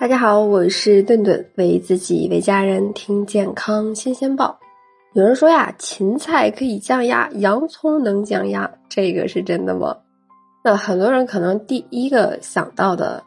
[0.00, 4.58] 大家好，我是顿顿，为自己为家人听健康新鲜报。
[5.12, 9.94] 有人说呀，芹菜可以降压，洋葱能降压，这个是真的吗？
[10.64, 13.22] 那很多人可能第一个想到的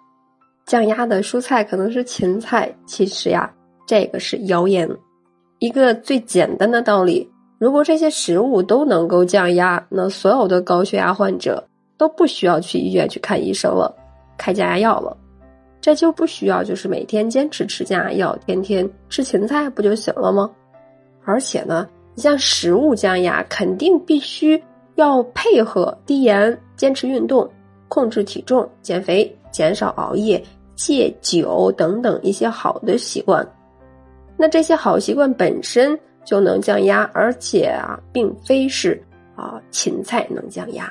[0.66, 3.54] 降压的蔬菜可能是芹菜，其实呀，
[3.86, 4.90] 这个是谣言。
[5.60, 11.64] 一个最简单的道理，如果这些食物都能够降压，那所有的高血压患者
[12.00, 13.96] 都不需要去医院去看医生了，
[14.40, 15.16] 开降压药了。
[15.84, 20.50] 这就不需要，就是每天坚持吃降压药，天天吃芹菜不就行了吗？
[21.26, 24.64] 而且呢，你像食物降压，肯定必须
[24.96, 27.52] 要配合低盐、坚持运动、
[27.90, 30.42] 控制体重、减肥、减少熬夜、
[30.74, 33.46] 戒酒等等一些好的习惯。
[34.38, 39.04] 那这些好习惯本身就能降压，而且啊，并非是
[39.36, 40.90] 啊芹菜能降压，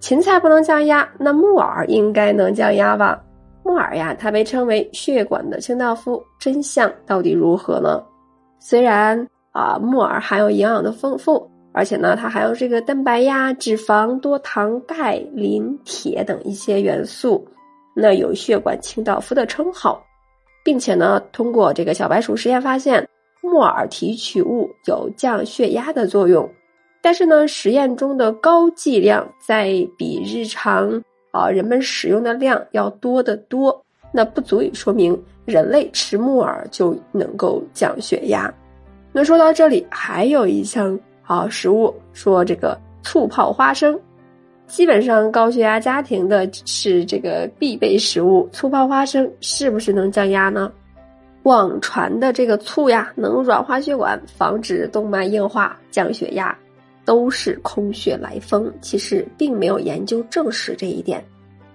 [0.00, 3.22] 芹菜不能降压，那木耳应该能降压吧？
[3.66, 8.00] 木耳呀，它被称为血管的清道夫，真相到底如何呢？
[8.60, 17.44] 虽然啊，木耳含有营养的丰富，而且呢，它含有这个蛋白呀、脂肪、多糖、钙、磷、铁等一些元素，
[17.92, 20.00] 那有血管清道夫的称号，
[20.64, 23.04] 并且呢，通过这个小白鼠实验发现，
[23.42, 26.48] 木耳提取物有降血压的作用，
[27.02, 31.02] 但是呢，实验中的高剂量在比日常。
[31.36, 38.52] 啊，人们使用的量要多得多，那不足以说明人类吃木耳就能够降血压。
[39.12, 43.98] 那说到这里，还有一项啊食物，说这个醋泡花生，
[44.66, 48.48] 基本上高血压家庭的是这个必备食物。
[48.50, 50.72] 醋泡花生是不是能降压呢？
[51.42, 56.56] 网传的这个醋呀，能软化血管，防止动脉硬化，降血压。
[57.06, 61.24] 都是空穴来风，其实并没有研究证实这一点。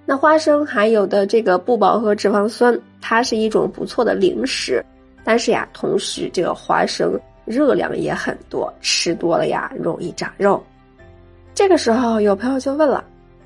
[0.05, 4.83] 那花生含有的这个不饱和脂肪酸，它是一种不错的零食，
[5.23, 10.61] 但是呀，同时这个花生热量也很多，吃多了呀容易长肉。
[11.53, 13.03] 这个时候有朋友就问了：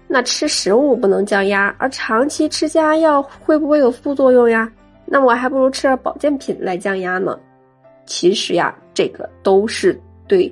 [0.08, 4.72] 那吃食物不能降压，而长期吃降压药会不会有副作用呀？
[5.06, 7.38] 那我还不如吃点保健品来降压呢。
[8.08, 10.52] 其实呀，这个都是对。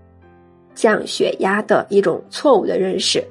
[0.75, 3.23] 降血压的一种错误的认识，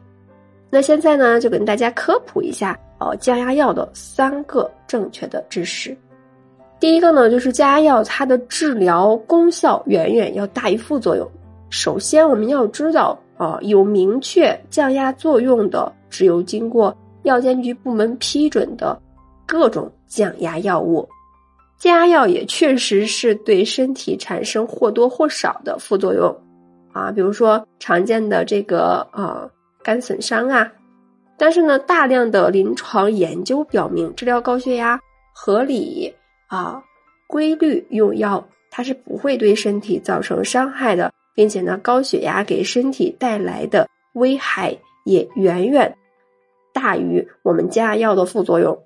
[0.70, 5.96] 那现在呢，就跟大家科普一下哦，降压药的三个正确的知识。
[6.80, 11.28] 第一个呢，就是降压药它的治疗功效远远要大于副作用。
[11.70, 19.00] 首先，我们要知道啊，有明确降压作用的，只有经过药监局部门批准的
[19.46, 21.08] 各种降压药物。
[21.78, 26.36] 降压药也确实是对身体产生或多或少的副作用。
[26.92, 29.50] 啊，比如说常见的这个呃
[29.82, 30.70] 肝损伤啊，
[31.36, 35.00] 但是呢，大量的临床研究表明，治疗高血压
[35.34, 36.14] 合理
[36.48, 36.82] 啊
[37.26, 45.96] 规律用药，它是不会对身体造成伤害的，并且呢，高血压给身体带来的危害也远远
[46.72, 48.78] 大于我们降压药的副作用。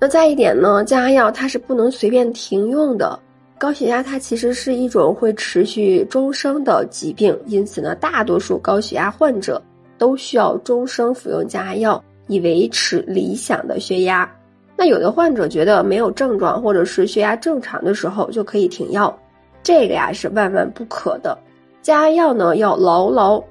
[0.00, 3.20] 那再一点呢，降压药它是不能随便停用的。
[3.56, 9.62] 高血压它其实是一种会持续终生的疾病，因此呢，大多数高血压患者
[9.96, 14.30] 都需要终生服用降压药以维持理想的血压。
[14.76, 19.16] 那有的患者觉得没有症状或者是血压正常的时候就可以停药，
[19.62, 21.38] 这个呀是万万不可的。
[21.80, 23.42] 降压药呢要牢牢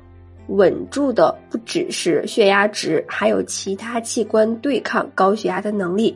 [0.48, 6.16] 稳住的不只是血压值，还有其他器官对抗高血压的能力。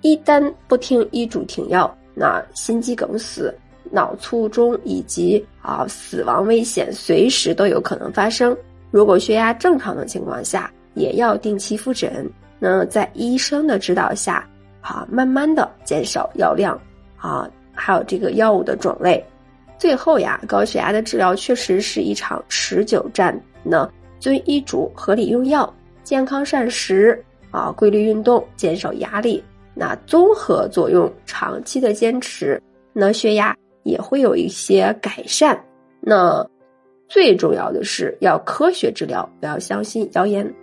[0.00, 1.94] 一旦不听医嘱停药。
[2.14, 3.54] 那心肌梗死、
[3.90, 8.56] 脑卒中以及啊死亡危险随时都有可能发生。
[8.90, 12.28] 如果血压正常的情况下，也要定期复诊。
[12.58, 14.46] 那在医生的指导下，
[14.80, 16.78] 啊，慢慢的减少药量，
[17.16, 19.24] 啊，还有这个药物的种类。
[19.78, 23.40] 最后呀，高血压的治疗确实是一场持久战。
[23.62, 23.88] 那
[24.18, 25.72] 遵医嘱，合理用药，
[26.02, 29.42] 健康膳食，啊，规律运动，减少压力。
[29.80, 32.62] 那综合作用，长期的坚持，
[32.92, 35.58] 那血压也会有一些改善。
[36.02, 36.46] 那
[37.08, 40.54] 最重要的是要科学治疗，不要相信谣言。